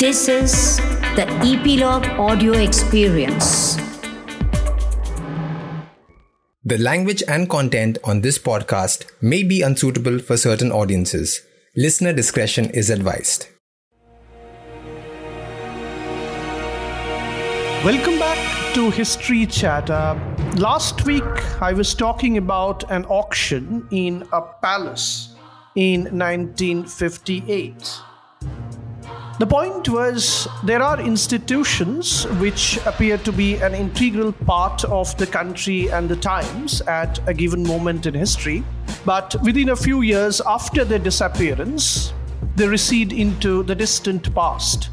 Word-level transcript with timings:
This 0.00 0.28
is 0.28 0.78
the 1.14 1.26
Epilogue 1.44 2.06
Audio 2.18 2.54
Experience. 2.54 3.76
The 6.64 6.78
language 6.78 7.22
and 7.28 7.50
content 7.50 7.98
on 8.02 8.22
this 8.22 8.38
podcast 8.38 9.04
may 9.20 9.42
be 9.42 9.60
unsuitable 9.60 10.18
for 10.18 10.38
certain 10.38 10.72
audiences. 10.72 11.42
Listener 11.76 12.14
discretion 12.14 12.70
is 12.70 12.88
advised. 12.88 13.48
Welcome 17.84 18.18
back 18.18 18.72
to 18.72 18.90
History 18.92 19.44
Chat. 19.44 19.90
Uh, 19.90 20.18
last 20.56 21.04
week, 21.04 21.60
I 21.60 21.74
was 21.74 21.92
talking 21.92 22.38
about 22.38 22.90
an 22.90 23.04
auction 23.04 23.86
in 23.90 24.26
a 24.32 24.40
palace 24.62 25.34
in 25.76 26.04
1958. 26.04 28.00
The 29.40 29.46
point 29.46 29.88
was 29.88 30.46
there 30.64 30.82
are 30.82 31.00
institutions 31.00 32.24
which 32.42 32.78
appear 32.84 33.16
to 33.16 33.32
be 33.32 33.54
an 33.56 33.74
integral 33.74 34.32
part 34.32 34.84
of 34.84 35.16
the 35.16 35.26
country 35.26 35.90
and 35.90 36.10
the 36.10 36.16
times 36.16 36.82
at 36.82 37.26
a 37.26 37.32
given 37.32 37.62
moment 37.62 38.04
in 38.04 38.12
history, 38.12 38.62
but 39.06 39.34
within 39.42 39.70
a 39.70 39.76
few 39.76 40.02
years 40.02 40.42
after 40.42 40.84
their 40.84 40.98
disappearance, 40.98 42.12
they 42.56 42.68
recede 42.68 43.14
into 43.14 43.62
the 43.62 43.74
distant 43.74 44.34
past. 44.34 44.90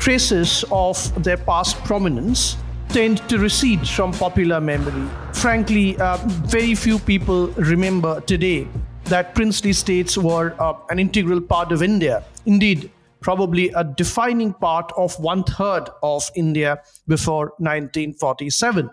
Traces 0.00 0.62
of 0.70 1.24
their 1.24 1.38
past 1.38 1.82
prominence 1.82 2.58
tend 2.90 3.26
to 3.30 3.38
recede 3.38 3.88
from 3.88 4.12
popular 4.12 4.60
memory. 4.60 5.08
Frankly, 5.32 5.96
uh, 5.96 6.18
very 6.44 6.74
few 6.74 6.98
people 6.98 7.46
remember 7.56 8.20
today 8.20 8.68
that 9.04 9.34
princely 9.34 9.72
states 9.72 10.18
were 10.18 10.54
uh, 10.60 10.74
an 10.90 10.98
integral 10.98 11.40
part 11.40 11.72
of 11.72 11.82
India. 11.82 12.22
Indeed, 12.44 12.90
probably 13.20 13.70
a 13.70 13.84
defining 13.84 14.52
part 14.54 14.92
of 14.96 15.18
one 15.18 15.44
third 15.44 15.88
of 16.02 16.30
India 16.34 16.78
before 17.06 17.52
1947. 17.58 18.90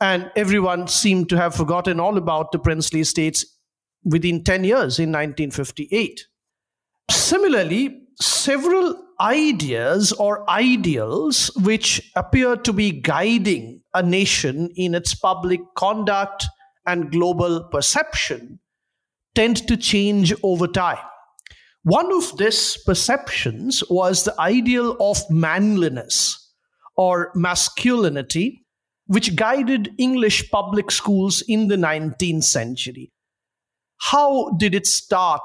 And 0.00 0.30
everyone 0.34 0.88
seemed 0.88 1.28
to 1.28 1.36
have 1.36 1.54
forgotten 1.54 2.00
all 2.00 2.18
about 2.18 2.52
the 2.52 2.58
princely 2.58 3.04
states 3.04 3.46
within 4.04 4.42
10 4.42 4.64
years 4.64 4.98
in 4.98 5.10
1958. 5.10 6.26
Similarly, 7.10 8.00
several 8.20 8.96
ideas 9.20 10.12
or 10.12 10.48
ideals 10.50 11.50
which 11.62 12.10
appear 12.16 12.56
to 12.56 12.72
be 12.72 12.90
guiding 12.90 13.80
a 13.94 14.02
nation 14.02 14.70
in 14.74 14.94
its 14.94 15.14
public 15.14 15.60
conduct 15.76 16.46
and 16.86 17.12
global 17.12 17.62
perception 17.64 18.58
tend 19.34 19.68
to 19.68 19.76
change 19.76 20.34
over 20.42 20.66
time. 20.66 20.98
One 21.84 22.12
of 22.12 22.36
these 22.38 22.76
perceptions 22.86 23.82
was 23.90 24.22
the 24.22 24.40
ideal 24.40 24.96
of 25.00 25.18
manliness 25.28 26.38
or 26.96 27.32
masculinity, 27.34 28.64
which 29.06 29.34
guided 29.34 29.90
English 29.98 30.48
public 30.52 30.92
schools 30.92 31.42
in 31.48 31.66
the 31.66 31.74
19th 31.74 32.44
century. 32.44 33.10
How 33.98 34.50
did 34.58 34.76
it 34.76 34.86
start? 34.86 35.42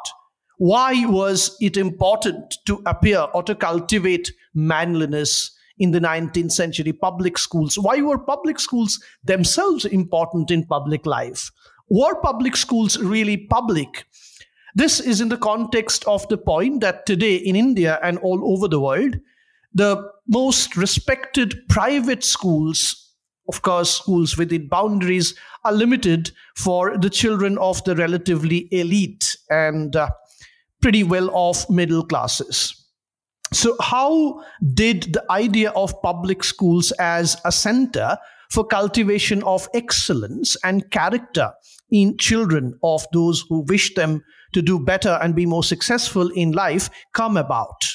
Why 0.59 1.05
was 1.08 1.58
it 1.59 1.75
important 1.75 2.58
to 2.67 2.83
appear 2.85 3.27
or 3.33 3.41
to 3.43 3.55
cultivate 3.55 4.31
manliness 4.53 5.52
in 5.80 5.89
the 5.89 5.99
19th 5.99 6.52
century 6.52 6.93
public 6.93 7.39
schools? 7.39 7.80
Why 7.80 8.02
were 8.02 8.19
public 8.19 8.59
schools 8.59 8.99
themselves 9.23 9.85
important 9.85 10.52
in 10.52 10.67
public 10.67 11.08
life? 11.08 11.49
Were 11.89 12.21
public 12.21 12.55
schools 12.55 12.99
really 12.99 13.38
public? 13.38 14.05
This 14.78 15.00
is 15.00 15.22
in 15.22 15.30
the 15.30 15.39
context 15.39 16.06
of 16.06 16.28
the 16.28 16.38
point 16.38 16.81
that 16.81 17.08
today 17.08 17.38
in 17.38 17.56
India 17.56 18.00
and 18.03 18.20
all 18.20 18.53
over 18.53 18.67
the 18.67 18.80
world, 18.80 19.16
the 19.73 20.08
most 20.28 20.78
respected 20.78 21.67
private 21.67 22.23
schools, 22.23 23.11
of 23.50 23.64
course, 23.64 23.98
schools 23.98 24.38
within 24.38 24.67
boundaries, 24.67 25.33
are 25.65 25.73
limited 25.73 26.30
for 26.55 26.95
the 26.95 27.10
children 27.10 27.58
of 27.58 27.83
the 27.86 27.95
relatively 27.95 28.67
elite 28.71 29.36
and 29.49 29.95
uh, 29.95 30.11
pretty 30.80 31.04
well 31.04 31.32
off 31.33 31.67
middle 31.71 32.05
classes. 32.05 32.76
So, 33.52 33.76
how 33.82 34.44
did 34.76 35.11
the 35.11 35.26
idea 35.32 35.71
of 35.71 35.99
public 36.04 36.44
schools 36.44 36.92
as 36.99 37.36
a 37.45 37.52
center 37.52 38.15
for 38.52 38.64
cultivation 38.64 39.42
of 39.42 39.67
excellence 39.73 40.55
and 40.64 40.92
character 40.92 41.52
in 41.89 42.15
children 42.20 42.77
of 42.83 43.08
those 43.11 43.44
who 43.49 43.61
wish 43.61 43.95
them 43.95 44.21
to 44.53 44.61
do 44.61 44.80
better 44.80 45.19
and 45.21 45.35
be 45.35 45.45
more 45.45 45.63
successful 45.63 46.30
in 46.30 46.52
life 46.52 46.89
come 47.13 47.37
about. 47.37 47.85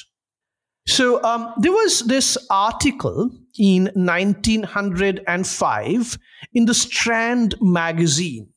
So 0.85 1.23
um, 1.23 1.53
there 1.57 1.71
was 1.71 2.01
this 2.01 2.37
article 2.49 3.29
in 3.57 3.89
1905 3.93 6.17
in 6.53 6.65
the 6.65 6.73
Strand 6.73 7.55
magazine. 7.61 8.49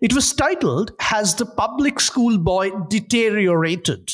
It 0.00 0.12
was 0.12 0.32
titled, 0.32 0.92
Has 1.00 1.34
the 1.34 1.46
Public 1.46 2.00
School 2.00 2.38
Boy 2.38 2.70
Deteriorated? 2.88 4.10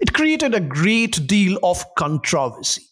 It 0.00 0.12
created 0.12 0.54
a 0.54 0.60
great 0.60 1.26
deal 1.26 1.58
of 1.62 1.84
controversy. 1.96 2.82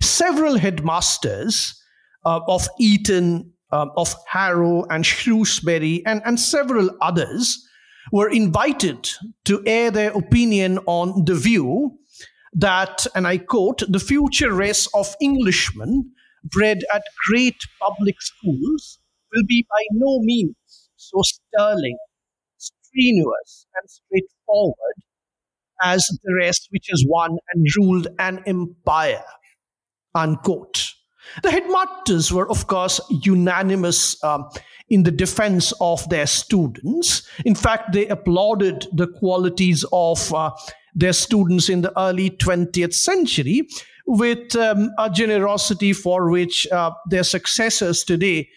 Several 0.00 0.58
headmasters 0.58 1.80
uh, 2.24 2.40
of 2.48 2.68
Eton, 2.78 3.52
uh, 3.70 3.86
of 3.96 4.14
Harrow 4.28 4.84
and 4.90 5.04
Shrewsbury, 5.04 6.02
and, 6.06 6.22
and 6.24 6.40
several 6.40 6.90
others 7.00 7.66
were 8.14 8.30
invited 8.30 9.10
to 9.44 9.60
air 9.66 9.90
their 9.90 10.12
opinion 10.12 10.78
on 10.86 11.24
the 11.24 11.34
view 11.34 11.98
that, 12.52 13.08
and 13.12 13.26
I 13.26 13.38
quote, 13.38 13.82
the 13.88 13.98
future 13.98 14.54
race 14.54 14.86
of 14.94 15.12
Englishmen 15.20 16.12
bred 16.44 16.78
at 16.94 17.02
great 17.26 17.56
public 17.82 18.14
schools 18.20 19.00
will 19.32 19.42
be 19.48 19.66
by 19.68 19.82
no 19.90 20.20
means 20.20 20.54
so 20.94 21.22
sterling, 21.22 21.98
strenuous, 22.56 23.66
and 23.74 23.90
straightforward 23.90 24.94
as 25.82 26.06
the 26.22 26.36
rest 26.36 26.68
which 26.70 26.86
has 26.90 27.02
won 27.08 27.36
and 27.52 27.66
ruled 27.76 28.06
an 28.20 28.44
empire. 28.46 29.24
Unquote. 30.14 30.92
The 31.42 31.50
headmasters 31.50 32.32
were, 32.32 32.48
of 32.50 32.66
course, 32.66 33.00
unanimous 33.10 34.22
um, 34.22 34.48
in 34.88 35.02
the 35.02 35.10
defense 35.10 35.72
of 35.80 36.08
their 36.08 36.26
students. 36.26 37.28
In 37.44 37.54
fact, 37.54 37.92
they 37.92 38.06
applauded 38.08 38.86
the 38.92 39.06
qualities 39.06 39.84
of 39.92 40.32
uh, 40.32 40.50
their 40.94 41.12
students 41.12 41.68
in 41.68 41.82
the 41.82 41.98
early 41.98 42.30
20th 42.30 42.94
century 42.94 43.66
with 44.06 44.54
um, 44.56 44.90
a 44.98 45.10
generosity 45.10 45.92
for 45.92 46.30
which 46.30 46.66
uh, 46.70 46.90
their 47.08 47.24
successors 47.24 48.04
today 48.04 48.48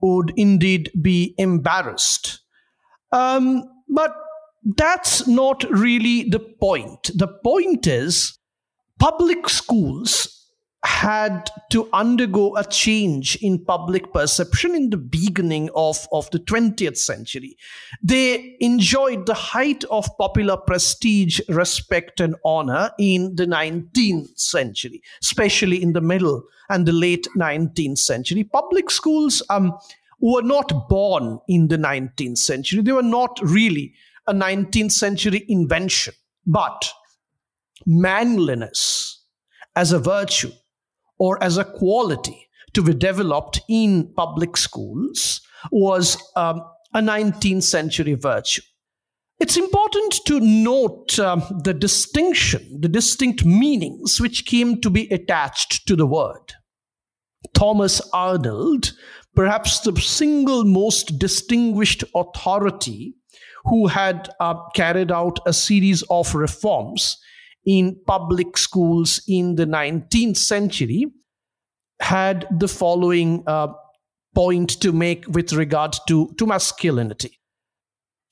would 0.00 0.32
indeed 0.36 0.90
be 1.00 1.34
embarrassed. 1.38 2.40
Um, 3.12 3.64
but 3.88 4.14
that's 4.76 5.26
not 5.26 5.64
really 5.70 6.28
the 6.28 6.40
point. 6.40 7.10
The 7.14 7.28
point 7.28 7.86
is 7.86 8.38
public 8.98 9.48
schools 9.48 10.33
had 10.84 11.50
to 11.70 11.88
undergo 11.94 12.54
a 12.56 12.64
change 12.64 13.36
in 13.36 13.64
public 13.64 14.12
perception 14.12 14.74
in 14.74 14.90
the 14.90 14.98
beginning 14.98 15.70
of, 15.74 16.06
of 16.12 16.30
the 16.30 16.38
20th 16.38 16.98
century. 16.98 17.56
They 18.02 18.56
enjoyed 18.60 19.24
the 19.24 19.34
height 19.34 19.84
of 19.84 20.06
popular 20.18 20.58
prestige, 20.58 21.40
respect, 21.48 22.20
and 22.20 22.36
honor 22.44 22.90
in 22.98 23.34
the 23.36 23.46
19th 23.46 24.38
century, 24.38 25.02
especially 25.22 25.82
in 25.82 25.94
the 25.94 26.02
middle 26.02 26.42
and 26.68 26.86
the 26.86 26.92
late 26.92 27.26
19th 27.34 27.98
century. 27.98 28.44
Public 28.44 28.90
schools 28.90 29.42
um, 29.48 29.72
were 30.20 30.42
not 30.42 30.88
born 30.88 31.40
in 31.48 31.68
the 31.68 31.78
19th 31.78 32.38
century, 32.38 32.82
they 32.82 32.92
were 32.92 33.02
not 33.02 33.40
really 33.42 33.94
a 34.26 34.34
19th 34.34 34.92
century 34.92 35.44
invention, 35.48 36.12
but 36.46 36.90
manliness 37.86 39.22
as 39.76 39.92
a 39.92 39.98
virtue 39.98 40.50
or 41.18 41.42
as 41.42 41.56
a 41.56 41.64
quality 41.64 42.48
to 42.72 42.82
be 42.82 42.94
developed 42.94 43.60
in 43.68 44.12
public 44.16 44.56
schools 44.56 45.40
was 45.70 46.16
um, 46.36 46.62
a 46.92 47.00
19th 47.00 47.62
century 47.62 48.14
virtue. 48.14 48.62
It's 49.40 49.56
important 49.56 50.20
to 50.26 50.40
note 50.40 51.18
um, 51.18 51.42
the 51.64 51.74
distinction, 51.74 52.80
the 52.80 52.88
distinct 52.88 53.44
meanings 53.44 54.20
which 54.20 54.46
came 54.46 54.80
to 54.80 54.90
be 54.90 55.08
attached 55.08 55.86
to 55.88 55.96
the 55.96 56.06
word. 56.06 56.54
Thomas 57.52 58.00
Arnold, 58.12 58.92
perhaps 59.34 59.80
the 59.80 59.94
single 60.00 60.64
most 60.64 61.18
distinguished 61.18 62.04
authority 62.14 63.14
who 63.64 63.88
had 63.88 64.28
uh, 64.40 64.54
carried 64.74 65.10
out 65.10 65.40
a 65.46 65.52
series 65.52 66.02
of 66.10 66.34
reforms 66.34 67.18
in 67.66 68.00
public 68.06 68.56
schools 68.56 69.22
in 69.28 69.56
the 69.56 69.66
19th 69.66 70.36
century 70.36 71.06
had 72.00 72.46
the 72.58 72.68
following 72.68 73.42
uh, 73.46 73.68
point 74.34 74.80
to 74.80 74.92
make 74.92 75.24
with 75.28 75.52
regard 75.52 75.96
to, 76.08 76.34
to 76.38 76.46
masculinity. 76.46 77.38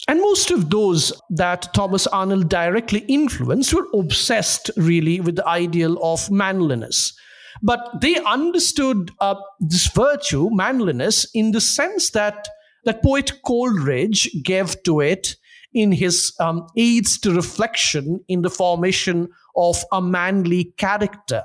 And 0.08 0.20
most 0.20 0.50
of 0.50 0.70
those 0.70 1.12
that 1.30 1.72
Thomas 1.74 2.08
Arnold 2.08 2.48
directly 2.48 3.00
influenced 3.08 3.72
were 3.72 3.86
obsessed 3.94 4.70
really 4.76 5.20
with 5.20 5.36
the 5.36 5.46
ideal 5.46 5.96
of 6.02 6.28
manliness. 6.30 7.14
But 7.62 8.00
they 8.00 8.16
understood 8.24 9.12
uh, 9.20 9.36
this 9.60 9.86
virtue, 9.92 10.50
manliness, 10.50 11.26
in 11.34 11.52
the 11.52 11.60
sense 11.60 12.10
that 12.10 12.48
that 12.84 13.02
poet 13.02 13.42
Coleridge 13.46 14.28
gave 14.42 14.82
to 14.82 15.00
it 15.00 15.36
in 15.74 15.92
his 15.92 16.34
um, 16.40 16.66
aids 16.76 17.18
to 17.18 17.34
reflection 17.34 18.20
in 18.28 18.42
the 18.42 18.50
formation 18.50 19.28
of 19.56 19.84
a 19.92 20.00
manly 20.00 20.72
character, 20.76 21.44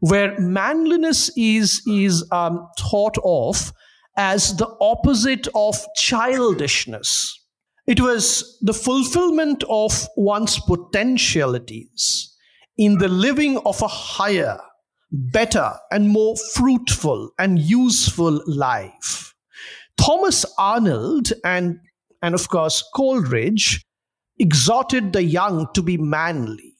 where 0.00 0.38
manliness 0.38 1.30
is 1.36 1.82
is 1.86 2.26
um, 2.32 2.66
thought 2.78 3.16
of 3.24 3.72
as 4.16 4.56
the 4.56 4.68
opposite 4.80 5.46
of 5.54 5.76
childishness. 5.96 7.32
It 7.86 8.00
was 8.00 8.58
the 8.62 8.74
fulfillment 8.74 9.62
of 9.68 10.08
one's 10.16 10.58
potentialities 10.58 12.34
in 12.76 12.98
the 12.98 13.08
living 13.08 13.58
of 13.58 13.80
a 13.80 13.88
higher, 13.88 14.58
better, 15.12 15.72
and 15.90 16.08
more 16.08 16.34
fruitful 16.54 17.30
and 17.38 17.58
useful 17.58 18.42
life. 18.46 19.34
Thomas 19.96 20.44
Arnold 20.58 21.32
and, 21.44 21.78
and 22.26 22.34
of 22.34 22.48
course 22.48 22.82
Coleridge 22.92 23.84
exhorted 24.36 25.12
the 25.12 25.22
young 25.22 25.68
to 25.74 25.80
be 25.80 25.96
manly, 25.96 26.74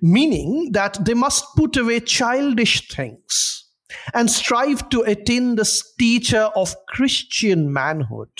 meaning 0.00 0.70
that 0.72 1.04
they 1.04 1.14
must 1.14 1.44
put 1.56 1.76
away 1.76 1.98
childish 1.98 2.88
things 2.88 3.64
and 4.14 4.30
strive 4.30 4.88
to 4.90 5.00
attain 5.00 5.56
the 5.56 5.64
stature 5.64 6.50
of 6.54 6.76
Christian 6.86 7.72
manhood. 7.72 8.30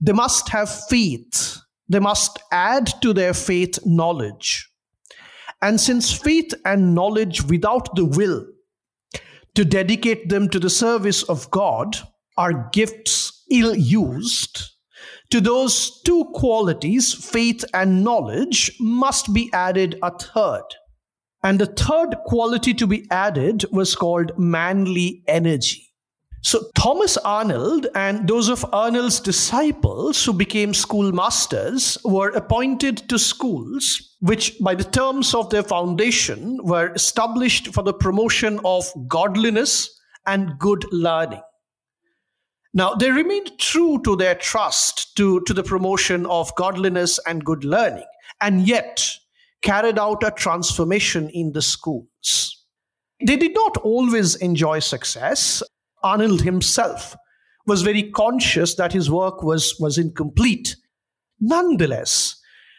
They 0.00 0.12
must 0.12 0.48
have 0.48 0.70
faith. 0.88 1.58
They 1.90 2.00
must 2.00 2.38
add 2.50 2.90
to 3.02 3.12
their 3.12 3.34
faith 3.34 3.78
knowledge. 3.84 4.66
And 5.60 5.78
since 5.78 6.10
faith 6.10 6.54
and 6.64 6.94
knowledge 6.94 7.42
without 7.42 7.94
the 7.96 8.06
will 8.06 8.46
to 9.54 9.64
dedicate 9.66 10.30
them 10.30 10.48
to 10.48 10.58
the 10.58 10.70
service 10.70 11.22
of 11.24 11.50
God 11.50 11.98
are 12.38 12.70
gifts 12.72 13.44
ill 13.50 13.74
used, 13.74 14.75
to 15.30 15.40
those 15.40 16.00
two 16.02 16.24
qualities, 16.34 17.12
faith 17.12 17.64
and 17.74 18.04
knowledge, 18.04 18.72
must 18.80 19.32
be 19.32 19.50
added 19.52 19.98
a 20.02 20.16
third. 20.16 20.64
And 21.42 21.58
the 21.58 21.66
third 21.66 22.16
quality 22.26 22.74
to 22.74 22.86
be 22.86 23.06
added 23.10 23.64
was 23.70 23.94
called 23.94 24.32
manly 24.38 25.22
energy. 25.26 25.82
So, 26.42 26.70
Thomas 26.76 27.16
Arnold 27.16 27.88
and 27.96 28.28
those 28.28 28.48
of 28.48 28.64
Arnold's 28.72 29.18
disciples 29.18 30.24
who 30.24 30.32
became 30.32 30.74
schoolmasters 30.74 31.98
were 32.04 32.28
appointed 32.30 33.08
to 33.08 33.18
schools 33.18 34.14
which, 34.20 34.56
by 34.60 34.74
the 34.74 34.84
terms 34.84 35.34
of 35.34 35.50
their 35.50 35.64
foundation, 35.64 36.60
were 36.62 36.92
established 36.94 37.74
for 37.74 37.82
the 37.82 37.92
promotion 37.92 38.60
of 38.64 38.86
godliness 39.08 39.90
and 40.26 40.58
good 40.58 40.84
learning. 40.92 41.42
Now, 42.76 42.92
they 42.92 43.10
remained 43.10 43.58
true 43.58 44.02
to 44.04 44.16
their 44.16 44.34
trust 44.34 45.16
to, 45.16 45.40
to 45.46 45.54
the 45.54 45.62
promotion 45.62 46.26
of 46.26 46.54
godliness 46.56 47.18
and 47.26 47.42
good 47.42 47.64
learning, 47.64 48.04
and 48.42 48.68
yet 48.68 49.02
carried 49.62 49.98
out 49.98 50.22
a 50.22 50.30
transformation 50.30 51.30
in 51.30 51.52
the 51.52 51.62
schools. 51.62 52.66
They 53.24 53.36
did 53.36 53.54
not 53.54 53.78
always 53.78 54.34
enjoy 54.36 54.80
success. 54.80 55.62
Arnold 56.02 56.42
himself 56.42 57.16
was 57.66 57.80
very 57.80 58.10
conscious 58.10 58.74
that 58.74 58.92
his 58.92 59.10
work 59.10 59.42
was, 59.42 59.74
was 59.80 59.96
incomplete. 59.96 60.76
Nonetheless, 61.40 62.38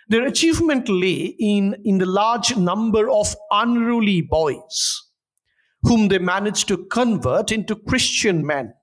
their 0.09 0.27
achievement 0.27 0.87
lay 0.89 1.35
in, 1.39 1.75
in 1.83 1.97
the 1.97 2.05
large 2.05 2.55
number 2.55 3.09
of 3.09 3.35
unruly 3.49 4.21
boys 4.21 5.03
whom 5.81 6.07
they 6.07 6.19
managed 6.19 6.67
to 6.67 6.85
convert 6.85 7.51
into 7.51 7.75
Christian 7.75 8.45
men 8.45 8.75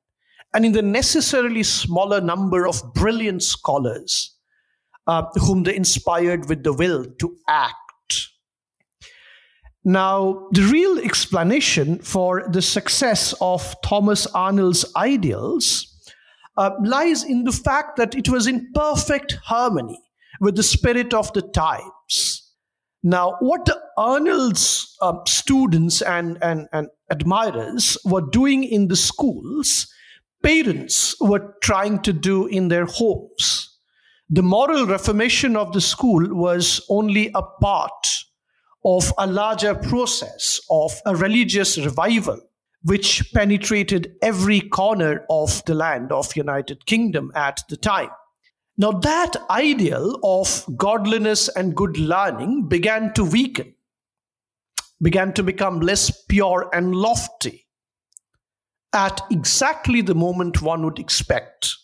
and 0.54 0.64
in 0.64 0.72
the 0.72 0.82
necessarily 0.82 1.64
smaller 1.64 2.20
number 2.20 2.66
of 2.66 2.94
brilliant 2.94 3.42
scholars 3.42 4.34
uh, 5.06 5.24
whom 5.34 5.64
they 5.64 5.76
inspired 5.76 6.48
with 6.48 6.62
the 6.62 6.72
will 6.72 7.04
to 7.18 7.36
act. 7.48 7.74
Now, 9.84 10.48
the 10.52 10.62
real 10.62 10.98
explanation 10.98 11.98
for 11.98 12.48
the 12.48 12.62
success 12.62 13.34
of 13.40 13.74
Thomas 13.82 14.26
Arnold's 14.28 14.86
ideals 14.96 15.90
uh, 16.56 16.70
lies 16.82 17.22
in 17.22 17.44
the 17.44 17.52
fact 17.52 17.96
that 17.96 18.14
it 18.14 18.28
was 18.28 18.46
in 18.46 18.70
perfect 18.74 19.36
harmony 19.44 20.00
with 20.40 20.56
the 20.56 20.62
spirit 20.62 21.12
of 21.12 21.32
the 21.34 21.42
times. 21.42 22.40
Now, 23.02 23.36
what 23.40 23.66
the 23.66 23.78
Arnold's 23.98 24.96
uh, 25.02 25.18
students 25.26 26.00
and, 26.00 26.38
and, 26.42 26.66
and 26.72 26.88
admirers 27.10 27.98
were 28.06 28.22
doing 28.22 28.64
in 28.64 28.88
the 28.88 28.96
schools 28.96 29.86
parents 30.44 31.16
were 31.20 31.54
trying 31.62 32.00
to 32.02 32.12
do 32.12 32.46
in 32.46 32.68
their 32.68 32.84
homes. 32.84 33.78
The 34.30 34.42
moral 34.42 34.86
reformation 34.86 35.56
of 35.56 35.72
the 35.72 35.80
school 35.80 36.34
was 36.34 36.84
only 36.88 37.30
a 37.34 37.42
part 37.42 38.06
of 38.84 39.12
a 39.16 39.26
larger 39.26 39.74
process 39.74 40.60
of 40.70 40.92
a 41.06 41.16
religious 41.16 41.78
revival 41.78 42.40
which 42.82 43.32
penetrated 43.32 44.14
every 44.20 44.60
corner 44.60 45.24
of 45.30 45.64
the 45.64 45.74
land 45.74 46.12
of 46.12 46.36
united 46.36 46.84
kingdom 46.84 47.32
at 47.34 47.62
the 47.70 47.76
time 47.76 48.10
now 48.76 48.90
that 48.90 49.36
ideal 49.48 50.18
of 50.22 50.64
godliness 50.76 51.48
and 51.48 51.74
good 51.74 51.96
learning 51.96 52.68
began 52.68 53.12
to 53.14 53.24
weaken 53.24 53.74
began 55.00 55.32
to 55.32 55.42
become 55.42 55.80
less 55.80 56.10
pure 56.28 56.68
and 56.74 56.94
lofty 56.94 57.63
at 58.94 59.20
exactly 59.30 60.00
the 60.00 60.14
moment 60.14 60.62
one 60.62 60.84
would 60.84 60.98
expect 60.98 61.76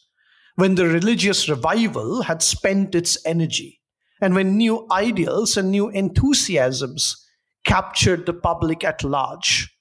when 0.55 0.77
the 0.77 0.87
religious 0.87 1.49
revival 1.49 2.23
had 2.23 2.43
spent 2.43 2.95
its 2.95 3.19
energy 3.27 3.81
and 4.21 4.35
when 4.35 4.57
new 4.57 4.87
ideals 4.91 5.57
and 5.57 5.71
new 5.71 5.89
enthusiasms 5.89 7.27
captured 7.65 8.27
the 8.27 8.33
public 8.33 8.85
at 8.85 9.03
large 9.03 9.75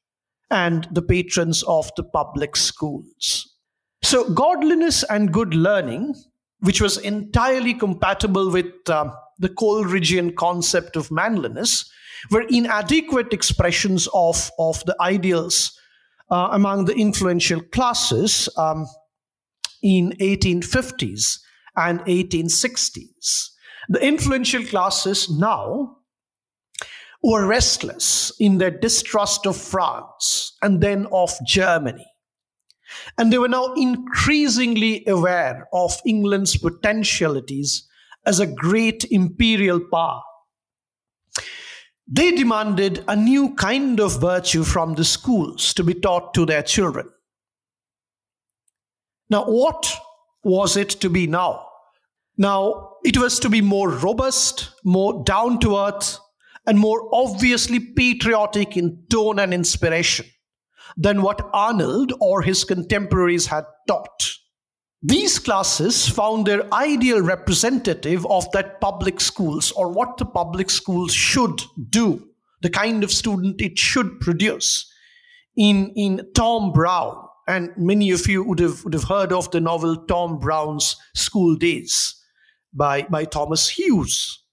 and 0.50 0.88
the 0.92 1.02
patrons 1.02 1.64
of 1.64 1.92
the 1.96 2.04
public 2.04 2.56
schools. 2.56 3.56
So, 4.02 4.30
godliness 4.34 5.04
and 5.04 5.34
good 5.34 5.54
learning, 5.54 6.16
which 6.62 6.82
was 6.82 6.98
entirely 6.98 7.74
compatible 7.74 8.50
with 8.50 8.74
uh, 8.88 9.12
the 9.38 9.50
Coleridgean 9.50 10.36
concept 10.36 10.96
of 10.96 11.12
manliness, 11.12 11.90
were 12.32 12.46
inadequate 12.50 13.34
expressions 13.34 14.08
of, 14.14 14.50
of 14.58 14.84
the 14.86 14.96
ideals 15.02 15.79
uh, 16.32 16.50
among 16.52 16.86
the 16.86 16.96
influential 16.96 17.62
classes 17.62 18.50
um, 18.58 18.86
in 19.82 20.12
1850s 20.20 21.40
and 21.76 22.00
1860s. 22.02 23.50
The 23.90 24.06
influential 24.06 24.64
classes 24.64 25.30
now 25.30 25.98
were 27.24 27.46
restless 27.46 28.32
in 28.40 28.58
their 28.58 28.72
distrust 28.72 29.46
of 29.46 29.58
France 29.58 30.56
and 30.62 30.82
then 30.82 31.08
of 31.12 31.34
Germany. 31.46 32.06
And 33.18 33.32
they 33.32 33.38
were 33.38 33.48
now 33.48 33.74
increasingly 33.74 35.04
aware 35.06 35.68
of 35.74 36.00
England's 36.06 36.58
potentialities 36.58 37.88
as 38.26 38.40
a 38.40 38.48
great 38.48 39.06
imperial 39.12 39.80
power 39.92 40.22
they 42.12 42.32
demanded 42.32 43.04
a 43.08 43.16
new 43.16 43.54
kind 43.54 44.00
of 44.00 44.20
virtue 44.20 44.64
from 44.64 44.96
the 44.96 45.06
schools 45.06 45.74
to 45.76 45.84
be 45.84 45.94
taught 45.94 46.34
to 46.34 46.46
their 46.46 46.64
children. 46.64 47.08
Now, 49.30 49.46
what 49.46 49.96
was 50.44 50.76
it 50.76 50.90
to 51.02 51.10
be 51.10 51.28
now? 51.28 51.68
Now, 52.36 52.96
it 53.04 53.18
was 53.18 53.40
to 53.42 53.50
be 53.50 53.62
more 53.62 53.90
robust, 53.90 54.72
more 54.84 55.24
down 55.24 55.60
to 55.60 55.78
earth, 55.78 56.18
and 56.66 56.80
more 56.80 57.10
obviously 57.14 57.80
patriotic 57.80 58.76
in 58.76 59.04
tone 59.12 59.38
and 59.38 59.54
inspiration 59.54 60.26
than 60.98 61.22
what 61.22 61.48
Arnold 61.54 62.14
or 62.20 62.42
his 62.42 62.64
contemporaries 62.64 63.46
had 63.48 63.66
taught. 63.88 64.39
These 65.02 65.40
classes 65.40 66.10
found 66.10 66.46
their 66.46 66.72
ideal 66.74 67.22
representative 67.22 68.26
of 68.26 68.52
that 68.52 68.82
public 68.82 69.22
schools 69.22 69.72
or 69.72 69.90
what 69.90 70.18
the 70.18 70.26
public 70.26 70.70
schools 70.70 71.14
should 71.14 71.62
do, 71.90 72.28
the 72.62 72.70
kind 72.70 73.02
of 73.04 73.12
student 73.12 73.62
it 73.62 73.80
should 73.80 74.20
produce 74.20 74.92
in, 75.56 75.94
in 75.96 76.28
Tom 76.36 76.74
Brown. 76.74 77.16
And 77.48 77.72
many 77.78 78.12
of 78.12 78.28
you 78.28 78.44
would 78.44 78.60
have, 78.60 78.84
would 78.84 78.94
have 78.94 79.06
heard 79.06 79.32
of 79.32 79.50
the 79.52 79.62
novel 79.62 79.96
Tom 80.06 80.38
Brown's 80.38 80.98
School 81.16 81.56
Days 81.56 82.22
by, 82.74 83.04
by 83.04 83.24
Thomas 83.24 83.70
Hughes. 83.70 84.44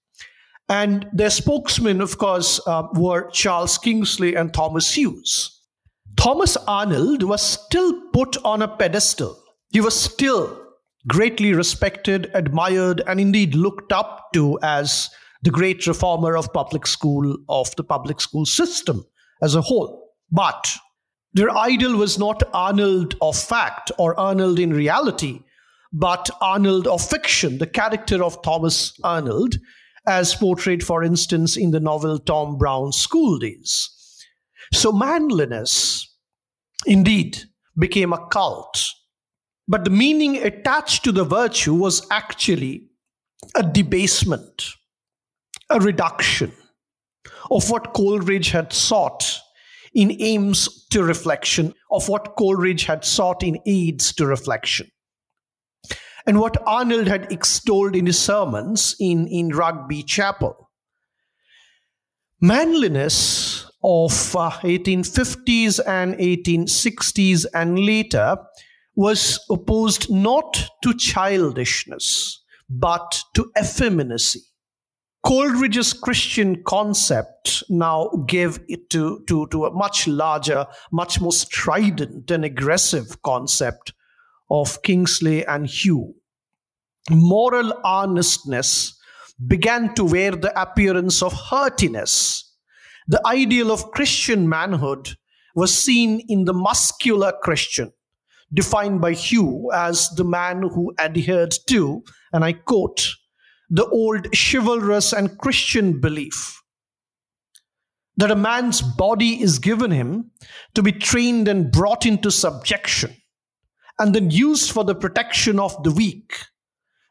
And 0.69 1.07
their 1.11 1.29
spokesmen, 1.29 1.99
of 1.99 2.17
course, 2.17 2.61
uh, 2.65 2.83
were 2.93 3.29
Charles 3.31 3.77
Kingsley 3.77 4.35
and 4.35 4.53
Thomas 4.53 4.93
Hughes. 4.95 5.61
Thomas 6.15 6.55
Arnold 6.67 7.23
was 7.23 7.41
still 7.41 8.09
put 8.11 8.37
on 8.45 8.61
a 8.61 8.67
pedestal 8.67 9.37
he 9.71 9.81
was 9.81 9.99
still 9.99 10.63
greatly 11.07 11.53
respected, 11.53 12.29
admired, 12.33 13.01
and 13.07 13.19
indeed 13.19 13.55
looked 13.55 13.91
up 13.91 14.29
to 14.33 14.59
as 14.61 15.09
the 15.43 15.51
great 15.51 15.85
reformer 15.87 16.35
of 16.35 16.51
public 16.53 16.85
school, 16.87 17.37
of 17.47 17.73
the 17.75 17.83
public 17.83 18.19
school 18.19 18.45
system 18.45 19.05
as 19.41 19.55
a 19.55 19.61
whole. 19.61 20.11
But 20.31 20.67
their 21.33 21.55
idol 21.55 21.95
was 21.95 22.17
not 22.17 22.43
Arnold 22.53 23.15
of 23.21 23.37
fact 23.37 23.91
or 23.97 24.19
Arnold 24.19 24.59
in 24.59 24.73
reality, 24.73 25.41
but 25.93 26.29
Arnold 26.41 26.87
of 26.87 27.07
fiction, 27.07 27.59
the 27.59 27.67
character 27.67 28.23
of 28.23 28.41
Thomas 28.41 28.93
Arnold, 29.03 29.55
as 30.07 30.35
portrayed, 30.35 30.83
for 30.83 31.03
instance, 31.03 31.57
in 31.57 31.71
the 31.71 31.79
novel 31.79 32.17
Tom 32.17 32.57
Brown's 32.57 32.97
School 32.97 33.37
Days. 33.37 33.89
So, 34.73 34.91
manliness 34.91 36.13
indeed 36.85 37.43
became 37.77 38.13
a 38.13 38.27
cult, 38.27 38.83
but 39.67 39.83
the 39.83 39.89
meaning 39.89 40.37
attached 40.37 41.03
to 41.03 41.11
the 41.11 41.25
virtue 41.25 41.73
was 41.73 42.05
actually 42.09 42.87
a 43.55 43.63
debasement, 43.63 44.73
a 45.69 45.79
reduction 45.79 46.51
of 47.51 47.69
what 47.69 47.93
Coleridge 47.93 48.51
had 48.51 48.71
sought 48.71 49.39
in 49.93 50.15
aims 50.21 50.85
to 50.87 51.03
reflection, 51.03 51.73
of 51.91 52.07
what 52.07 52.35
Coleridge 52.37 52.85
had 52.85 53.03
sought 53.03 53.43
in 53.43 53.57
aids 53.65 54.13
to 54.13 54.25
reflection. 54.25 54.89
And 56.25 56.39
what 56.39 56.57
Arnold 56.67 57.07
had 57.07 57.31
extolled 57.31 57.95
in 57.95 58.05
his 58.05 58.19
sermons 58.19 58.95
in, 58.99 59.27
in 59.27 59.49
Rugby 59.49 60.03
Chapel. 60.03 60.69
Manliness 62.41 63.65
of 63.83 64.35
uh, 64.35 64.51
1850s 64.61 65.79
and 65.87 66.15
1860s 66.15 67.45
and 67.53 67.79
later 67.79 68.37
was 68.97 69.39
opposed 69.51 70.11
not 70.11 70.69
to 70.83 70.93
childishness, 70.93 72.43
but 72.67 73.21
to 73.35 73.49
effeminacy. 73.57 74.41
Coleridge's 75.23 75.93
Christian 75.93 76.63
concept 76.63 77.63
now 77.69 78.09
gave 78.27 78.59
it 78.67 78.89
to, 78.89 79.23
to, 79.27 79.47
to 79.47 79.65
a 79.65 79.71
much 79.71 80.07
larger, 80.07 80.65
much 80.91 81.21
more 81.21 81.31
strident 81.31 82.31
and 82.31 82.43
aggressive 82.43 83.21
concept 83.21 83.93
of 84.49 84.81
Kingsley 84.81 85.45
and 85.45 85.67
Hughes. 85.67 86.15
Moral 87.11 87.73
earnestness 87.85 88.97
began 89.45 89.93
to 89.93 90.05
wear 90.05 90.31
the 90.31 90.59
appearance 90.59 91.21
of 91.21 91.33
heartiness. 91.33 92.51
The 93.07 93.21
ideal 93.27 93.71
of 93.71 93.91
Christian 93.91 94.49
manhood 94.49 95.17
was 95.55 95.77
seen 95.77 96.21
in 96.27 96.45
the 96.45 96.53
muscular 96.53 97.33
Christian, 97.43 97.91
defined 98.53 99.01
by 99.01 99.13
Hughes 99.13 99.71
as 99.73 100.09
the 100.11 100.23
man 100.23 100.61
who 100.61 100.93
adhered 100.99 101.53
to, 101.67 102.03
and 102.31 102.43
I 102.43 102.53
quote, 102.53 103.07
the 103.69 103.85
old 103.87 104.27
chivalrous 104.33 105.13
and 105.13 105.37
Christian 105.37 105.99
belief 105.99 106.61
that 108.17 108.31
a 108.31 108.35
man's 108.35 108.81
body 108.81 109.41
is 109.41 109.59
given 109.59 109.91
him 109.91 110.31
to 110.73 110.81
be 110.81 110.91
trained 110.91 111.47
and 111.47 111.71
brought 111.71 112.05
into 112.05 112.31
subjection 112.31 113.15
and 113.99 114.13
then 114.13 114.31
used 114.31 114.71
for 114.71 114.83
the 114.83 114.95
protection 114.95 115.59
of 115.59 115.81
the 115.83 115.91
weak, 115.91 116.33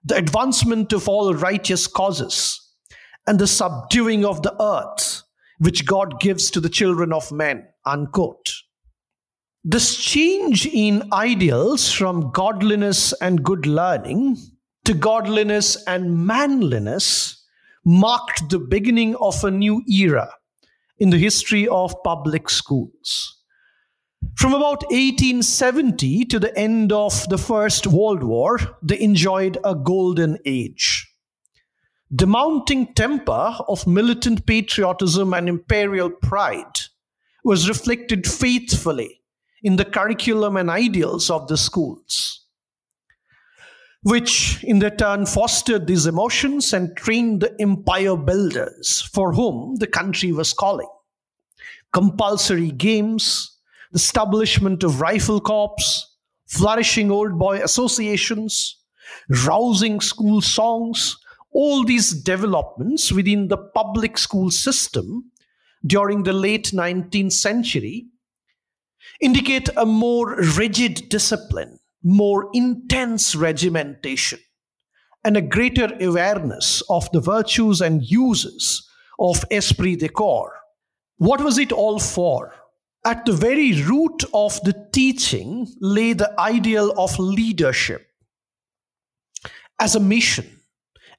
the 0.05 0.17
advancement 0.17 0.93
of 0.93 1.09
all 1.09 1.33
righteous 1.35 1.87
causes, 1.87 2.61
and 3.27 3.39
the 3.39 3.47
subduing 3.47 4.25
of 4.25 4.43
the 4.43 4.55
earth, 4.63 5.23
which 5.59 5.87
God 5.87 6.21
gives 6.21 6.51
to 6.51 6.61
the 6.61 6.69
children 6.69 7.13
of 7.13 7.33
men. 7.33 7.67
Unquote. 7.85 8.53
This 9.69 9.97
change 9.97 10.65
in 10.65 11.13
ideals 11.13 11.91
from 11.91 12.31
godliness 12.31 13.13
and 13.15 13.43
good 13.43 13.67
learning 13.67 14.37
to 14.85 14.95
godliness 14.95 15.77
and 15.89 16.25
manliness 16.25 17.45
marked 17.85 18.49
the 18.49 18.61
beginning 18.61 19.17
of 19.17 19.43
a 19.43 19.51
new 19.51 19.83
era 19.89 20.31
in 21.01 21.11
the 21.11 21.19
history 21.19 21.67
of 21.67 22.01
public 22.05 22.49
schools. 22.49 23.43
From 24.37 24.55
about 24.55 24.85
1870 24.93 26.27
to 26.27 26.39
the 26.39 26.57
end 26.57 26.93
of 26.93 27.29
the 27.29 27.37
First 27.37 27.89
World 27.89 28.23
War, 28.23 28.61
they 28.85 29.01
enjoyed 29.01 29.59
a 29.65 29.75
golden 29.75 30.39
age. 30.47 31.13
The 32.09 32.29
mounting 32.29 32.95
temper 32.95 33.57
of 33.67 33.85
militant 33.85 34.47
patriotism 34.47 35.35
and 35.35 35.49
imperial 35.49 36.11
pride 36.11 36.83
was 37.43 37.69
reflected 37.69 38.29
faithfully 38.29 39.23
in 39.63 39.77
the 39.77 39.85
curriculum 39.85 40.57
and 40.57 40.71
ideals 40.71 41.31
of 41.31 41.49
the 41.49 41.57
schools 41.57 42.47
which 44.07 44.63
in 44.63 44.79
their 44.79 44.95
turn 44.95 45.27
fostered 45.27 45.89
these 45.89 46.07
emotions 46.07 46.73
and 46.73 46.97
trained 46.97 47.41
the 47.41 47.53
empire 47.61 48.17
builders 48.17 49.03
for 49.13 49.33
whom 49.33 49.75
the 49.81 49.87
country 49.89 50.31
was 50.31 50.53
calling. 50.53 50.89
Compulsory 51.93 52.71
games, 52.71 53.59
the 53.91 53.97
establishment 53.97 54.85
of 54.85 55.01
rifle 55.01 55.41
corps, 55.41 56.07
flourishing 56.47 57.11
old 57.11 57.37
boy 57.37 57.61
associations, 57.61 58.77
rousing 59.45 60.01
school 60.01 60.41
songs, 60.41 61.17
all 61.51 61.83
these 61.83 62.13
developments 62.13 63.11
within 63.11 63.49
the 63.49 63.59
public 63.59 64.19
school 64.19 64.53
system 64.53 65.33
during 65.85 66.23
the 66.23 66.33
late 66.33 66.71
19th 66.73 67.33
century 67.33 68.07
indicate 69.21 69.69
a 69.77 69.87
more 69.87 70.37
rigid 70.57 71.09
discipline 71.09 71.79
more 72.07 72.49
intense 72.53 73.35
regimentation 73.35 74.39
and 75.25 75.37
a 75.37 75.43
greater 75.43 75.91
awareness 76.01 76.81
of 76.89 77.11
the 77.11 77.21
virtues 77.21 77.81
and 77.81 78.09
uses 78.09 78.89
of 79.19 79.45
esprit 79.51 79.97
de 79.97 80.09
corps. 80.09 80.55
What 81.19 81.41
was 81.41 81.59
it 81.59 81.73
all 81.73 81.99
for? 81.99 82.55
At 83.05 83.25
the 83.27 83.33
very 83.33 83.83
root 83.83 84.25
of 84.33 84.61
the 84.63 84.89
teaching 84.93 85.67
lay 85.81 86.13
the 86.13 86.33
ideal 86.39 86.93
of 86.97 87.19
leadership 87.19 88.07
as 89.81 89.97
a 89.97 90.01
mission, 90.01 90.47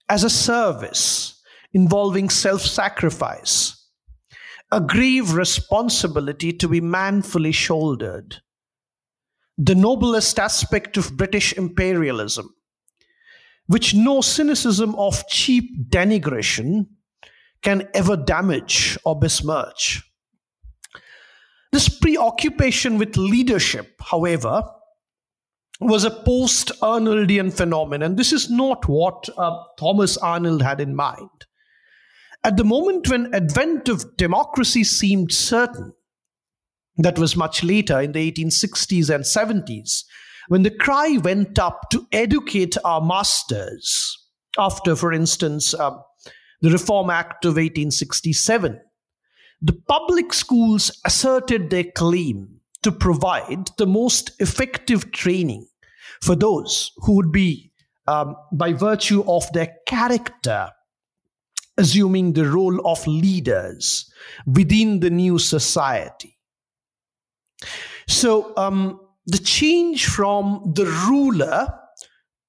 as 0.08 0.24
a 0.24 0.30
service 0.30 1.42
involving 1.74 2.30
self 2.30 2.62
sacrifice, 2.62 3.77
a 4.72 4.82
grave 4.82 5.34
responsibility 5.34 6.52
to 6.52 6.68
be 6.68 6.82
manfully 6.82 7.52
shouldered 7.52 8.38
the 9.58 9.76
noblest 9.76 10.38
aspect 10.38 10.98
of 10.98 11.18
British 11.18 11.54
imperialism, 11.54 12.54
which 13.66 13.96
no 13.96 14.22
cynicism 14.22 14.94
of 14.96 15.28
cheap 15.28 15.90
denigration 15.90 16.86
can 17.64 17.88
ever 17.94 18.16
damage 18.16 18.98
or 19.04 19.20
besmirch. 19.20 20.04
This 21.72 21.90
preoccupation 21.90 22.98
with 22.98 23.18
leadership, 23.18 24.00
however, 24.00 24.64
was 25.80 26.04
a 26.04 26.12
post 26.12 26.72
Arnoldian 26.82 27.52
phenomenon. 27.52 28.16
This 28.16 28.32
is 28.32 28.50
not 28.50 28.88
what 28.88 29.28
uh, 29.38 29.58
Thomas 29.78 30.18
Arnold 30.18 30.62
had 30.62 30.80
in 30.80 30.96
mind. 30.96 31.47
At 32.44 32.58
the 32.58 32.64
moment 32.64 33.10
when 33.10 33.34
advent 33.34 33.90
of 33.90 34.16
democracy 34.18 34.84
seemed 34.84 35.32
certain, 35.32 35.94
that 36.98 37.20
was 37.20 37.36
much 37.36 37.64
later 37.64 38.00
in 38.02 38.12
the 38.14 38.32
1860s 38.32 39.14
and 39.14 39.24
70s 39.24 40.04
when 40.48 40.64
the 40.64 40.72
cry 40.72 41.18
went 41.18 41.60
up 41.60 41.90
to 41.92 42.08
educate 42.12 42.78
our 42.84 43.02
masters 43.02 44.18
after, 44.58 44.96
for 44.96 45.14
instance, 45.14 45.74
um, 45.74 46.02
the 46.62 46.72
Reform 46.72 47.10
Act 47.10 47.46
of 47.46 47.52
1867. 47.52 48.80
The 49.62 49.74
public 49.88 50.34
schools 50.34 51.00
asserted 51.06 51.70
their 51.70 51.84
claim 51.84 52.62
to 52.84 52.92
provide 52.92 53.72
the 53.78 53.88
most 53.88 54.32
effective 54.40 55.12
training 55.12 55.68
for 56.22 56.36
those 56.36 56.92
who 56.98 57.16
would 57.16 57.32
be, 57.32 57.72
um, 58.08 58.36
by 58.52 58.74
virtue 58.74 59.24
of 59.28 59.52
their 59.54 59.76
character, 59.88 60.72
assuming 61.78 62.34
the 62.34 62.50
role 62.50 62.86
of 62.88 63.06
leaders 63.06 64.12
within 64.46 65.00
the 65.00 65.10
new 65.10 65.38
society. 65.38 66.38
So 68.08 68.54
um, 68.58 69.00
the 69.26 69.38
change 69.38 70.06
from 70.06 70.74
the 70.76 70.86
ruler 71.08 71.68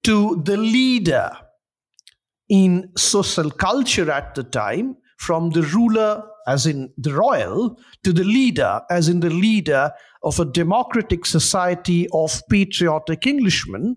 to 0.04 0.40
the 0.44 0.56
leader 0.56 1.30
in 2.48 2.90
social 2.96 3.50
culture 3.50 4.10
at 4.10 4.34
the 4.34 4.44
time, 4.44 4.96
from 5.18 5.50
the 5.50 5.62
ruler 5.62 6.22
as 6.46 6.66
in 6.66 6.90
the 6.96 7.12
royal 7.12 7.78
to 8.02 8.12
the 8.12 8.24
leader 8.24 8.80
as 8.90 9.08
in 9.08 9.20
the 9.20 9.30
leader 9.30 9.92
of 10.22 10.40
a 10.40 10.44
democratic 10.44 11.24
society 11.24 12.08
of 12.12 12.42
patriotic 12.50 13.26
Englishmen, 13.26 13.96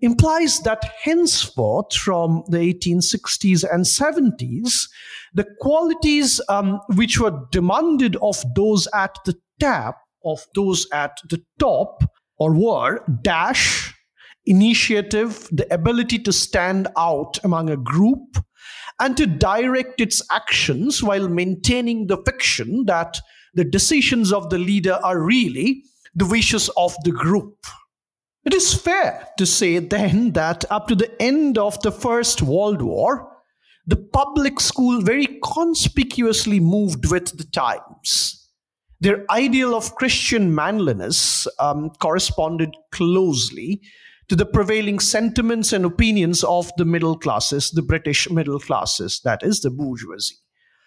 implies 0.00 0.60
that 0.60 0.92
henceforth, 1.02 1.94
from 1.94 2.42
the 2.48 2.58
1860s 2.58 3.64
and 3.70 3.84
70s, 3.84 4.88
the 5.34 5.46
qualities 5.60 6.40
um, 6.48 6.80
which 6.94 7.20
were 7.20 7.46
demanded 7.50 8.16
of 8.22 8.42
those 8.54 8.88
at 8.94 9.16
the 9.24 9.34
tap 9.60 9.96
of 10.24 10.44
those 10.54 10.86
at 10.92 11.18
the 11.28 11.42
top 11.58 12.02
or 12.38 12.52
were 12.54 13.04
dash, 13.22 13.94
initiative, 14.46 15.48
the 15.52 15.72
ability 15.72 16.18
to 16.20 16.32
stand 16.32 16.88
out 16.96 17.38
among 17.44 17.68
a 17.68 17.76
group, 17.76 18.38
and 19.00 19.16
to 19.16 19.26
direct 19.26 20.00
its 20.00 20.22
actions 20.30 21.02
while 21.02 21.28
maintaining 21.28 22.06
the 22.06 22.16
fiction 22.24 22.84
that 22.86 23.20
the 23.58 23.64
decisions 23.64 24.32
of 24.32 24.50
the 24.50 24.58
leader 24.58 25.00
are 25.02 25.20
really 25.20 25.82
the 26.14 26.24
wishes 26.26 26.70
of 26.76 26.94
the 27.02 27.10
group. 27.10 27.66
It 28.44 28.54
is 28.54 28.72
fair 28.72 29.26
to 29.36 29.44
say 29.44 29.80
then 29.80 30.32
that 30.34 30.64
up 30.70 30.86
to 30.88 30.94
the 30.94 31.10
end 31.20 31.58
of 31.58 31.82
the 31.82 31.90
First 31.90 32.40
World 32.40 32.80
War, 32.80 33.28
the 33.84 33.96
public 33.96 34.60
school 34.60 35.02
very 35.02 35.40
conspicuously 35.42 36.60
moved 36.60 37.10
with 37.10 37.36
the 37.36 37.44
times. 37.44 38.48
Their 39.00 39.24
ideal 39.28 39.74
of 39.74 39.96
Christian 39.96 40.54
manliness 40.54 41.48
um, 41.58 41.90
corresponded 41.98 42.76
closely 42.92 43.82
to 44.28 44.36
the 44.36 44.46
prevailing 44.46 45.00
sentiments 45.00 45.72
and 45.72 45.84
opinions 45.84 46.44
of 46.44 46.70
the 46.76 46.84
middle 46.84 47.18
classes, 47.18 47.72
the 47.72 47.82
British 47.82 48.30
middle 48.30 48.60
classes, 48.60 49.20
that 49.24 49.42
is, 49.42 49.62
the 49.62 49.70
bourgeoisie, 49.70 50.36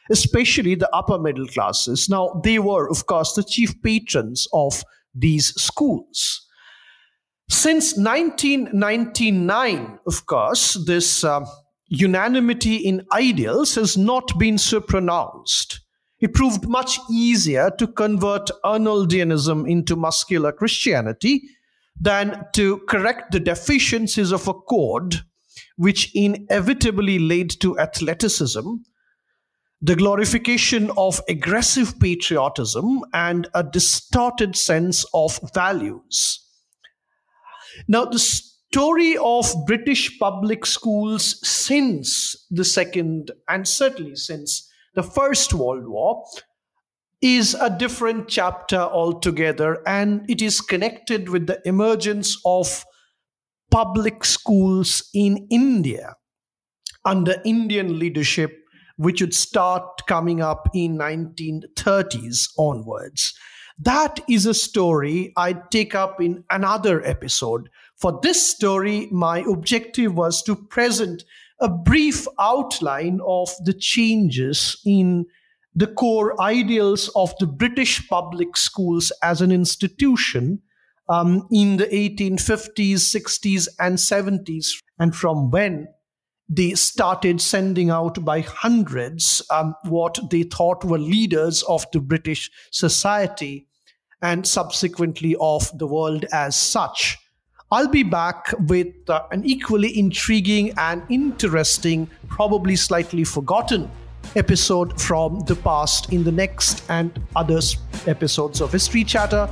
especially 0.10 0.75
the 0.75 0.89
upper 0.93 1.20
middle 1.20 1.48
classes. 1.48 2.10
Now, 2.10 2.41
they 2.43 2.60
were, 2.60 2.89
of 2.89 3.05
course, 3.05 3.34
the 3.34 3.43
chief 3.43 3.81
patrons 3.81 4.48
of 4.53 4.84
these 5.13 5.53
schools. 5.62 6.48
Since 7.50 7.98
1999, 7.98 10.00
of 10.08 10.25
course, 10.25 10.74
this 10.86 11.24
uh, 11.24 11.46
unanimity 11.88 12.77
in 12.77 13.05
ideals 13.12 13.75
has 13.75 13.98
not 13.98 14.39
been 14.39 14.58
so 14.58 14.79
pronounced. 14.79 15.81
It 16.22 16.34
proved 16.34 16.67
much 16.67 17.00
easier 17.10 17.72
to 17.77 17.88
convert 17.88 18.50
Arnoldianism 18.63 19.70
into 19.70 19.96
muscular 19.96 20.51
Christianity 20.51 21.41
than 22.00 22.46
to 22.53 22.77
correct 22.88 23.31
the 23.31 23.39
deficiencies 23.39 24.31
of 24.31 24.48
a 24.48 24.53
code 24.53 25.22
which 25.75 26.12
inevitably 26.15 27.20
led 27.20 27.50
to 27.60 27.77
athleticism, 27.79 28.75
the 29.82 29.96
glorification 29.96 30.92
of 30.96 31.20
aggressive 31.28 32.00
patriotism, 32.00 33.04
and 33.14 33.48
a 33.54 33.64
distorted 33.64 34.56
sense 34.56 35.06
of 35.14 35.40
values. 35.54 36.48
Now, 37.88 38.06
the 38.06 38.20
story 38.20 39.18
of 39.18 39.54
British 39.66 40.20
public 40.20 40.66
schools 40.66 41.46
since 41.48 42.46
the 42.52 42.64
Second, 42.64 43.32
and 43.50 43.68
certainly 43.68 44.16
since 44.16 44.70
the 44.94 45.04
First 45.04 45.54
World 45.54 45.88
War, 45.88 46.24
is 47.22 47.56
a 47.56 47.70
different 47.70 48.28
chapter 48.28 48.78
altogether, 48.78 49.82
and 49.88 50.30
it 50.30 50.42
is 50.42 50.62
connected 50.62 51.30
with 51.30 51.48
the 51.48 51.62
emergence 51.66 52.38
of 52.46 52.86
public 53.72 54.26
schools 54.26 55.10
in 55.14 55.48
India 55.50 56.16
under 57.06 57.42
Indian 57.46 57.98
leadership, 57.98 58.61
which 59.01 59.20
would 59.20 59.34
start 59.34 60.05
coming 60.05 60.41
up 60.41 60.70
in 60.75 60.96
1930s 60.96 62.50
onwards. 62.55 63.34
That 63.79 64.20
is 64.29 64.46
a 64.46 64.53
story 64.53 65.34
I'd 65.36 65.72
take 65.72 65.96
up 65.96 66.22
in 66.22 66.43
another 66.51 67.03
episode. 67.03 67.67
For 67.96 68.20
this 68.22 68.48
story, 68.48 69.08
my 69.12 69.39
objective 69.39 70.13
was 70.13 70.43
to 70.43 70.55
present 70.55 71.24
a 71.60 71.67
brief 71.67 72.27
outline 72.39 73.20
of 73.25 73.50
the 73.65 73.74
changes 73.74 74.79
in 74.86 75.25
the 75.74 75.88
core 75.88 76.39
ideals 76.39 77.10
of 77.15 77.34
the 77.39 77.48
British 77.48 78.08
public 78.08 78.55
schools 78.55 79.12
as 79.24 79.41
an 79.41 79.51
institution 79.51 80.62
um, 81.10 81.48
in 81.51 81.77
the 81.77 81.88
1850s, 81.88 83.00
60s, 83.15 83.67
and 83.79 83.98
70s, 83.98 84.79
and 85.00 85.15
from 85.15 85.50
when 85.50 85.88
they 86.51 86.75
started 86.75 87.39
sending 87.39 87.89
out 87.89 88.25
by 88.25 88.41
hundreds 88.41 89.41
um, 89.51 89.74
what 89.84 90.20
they 90.29 90.43
thought 90.43 90.84
were 90.84 91.00
leaders 91.00 91.63
of 91.63 91.86
the 91.93 92.00
British 92.01 92.51
society 92.72 93.67
and 94.22 94.46
subsequently 94.46 95.33
of 95.40 95.72
the 95.79 95.87
world 95.87 96.25
as 96.33 96.57
such. 96.57 97.18
I'll 97.72 97.87
be 97.87 98.03
back 98.03 98.53
with 98.68 98.94
uh, 99.09 99.24
an 99.31 99.46
equally 99.46 99.98
intriguing 99.98 100.74
and 100.77 101.03
interesting, 101.09 102.09
probably 102.27 102.75
slightly 102.75 103.24
forgotten 103.24 103.90
episode 104.35 105.00
from 105.01 105.40
the 105.48 105.55
past 105.55 106.11
in 106.11 106.25
the 106.25 106.33
next 106.33 106.83
and 106.90 107.18
other 107.37 107.61
episodes 108.07 108.59
of 108.59 108.74
History 108.74 109.05
Chatter. 109.05 109.50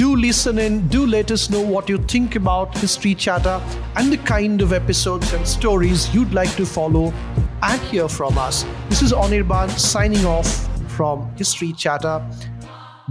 Do 0.00 0.16
listen 0.16 0.58
in, 0.58 0.88
do 0.88 1.04
let 1.06 1.30
us 1.30 1.50
know 1.50 1.60
what 1.60 1.86
you 1.90 1.98
think 1.98 2.34
about 2.34 2.74
History 2.78 3.14
Chatter 3.14 3.60
and 3.96 4.10
the 4.10 4.16
kind 4.16 4.62
of 4.62 4.72
episodes 4.72 5.34
and 5.34 5.46
stories 5.46 6.08
you'd 6.14 6.32
like 6.32 6.50
to 6.56 6.64
follow 6.64 7.12
and 7.60 7.78
hear 7.82 8.08
from 8.08 8.38
us. 8.38 8.64
This 8.88 9.02
is 9.02 9.12
Anirban 9.12 9.68
signing 9.78 10.24
off 10.24 10.48
from 10.92 11.30
History 11.36 11.74
Chatter. 11.74 12.26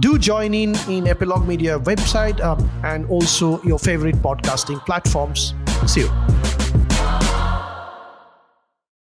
Do 0.00 0.18
join 0.18 0.52
in 0.52 0.74
in 0.88 1.06
Epilogue 1.06 1.46
Media 1.46 1.78
website 1.78 2.40
um, 2.40 2.68
and 2.82 3.06
also 3.08 3.62
your 3.62 3.78
favorite 3.78 4.16
podcasting 4.16 4.84
platforms. 4.84 5.54
See 5.86 6.00
you. 6.00 6.39